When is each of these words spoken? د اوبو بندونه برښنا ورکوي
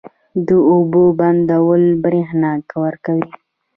د 0.47 0.49
اوبو 0.71 1.03
بندونه 1.19 1.89
برښنا 2.03 2.51
ورکوي 2.83 3.27